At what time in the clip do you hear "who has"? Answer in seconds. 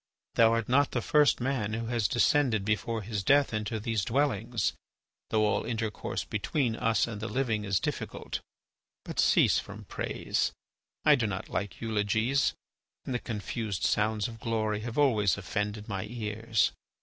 1.73-2.07